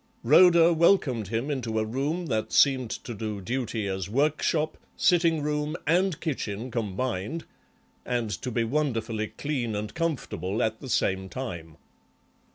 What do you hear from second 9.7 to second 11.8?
and comfortable at the same time.